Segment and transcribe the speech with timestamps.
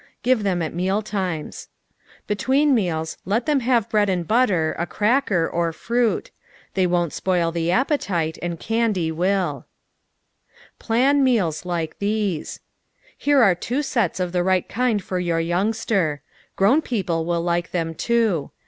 [0.23, 1.67] Give them at meal times.
[2.25, 6.31] Between meals let them have bread and butter, a cracker, fruii.
[6.73, 9.59] They won't spoil the appetite, and candy will.
[9.59, 12.59] 17474┬╗_17 irow Big and Strong Plan Meals Like These
[13.15, 16.21] Here are two sets of the right kind for your youngster.
[16.55, 18.49] Grown people will like them, too.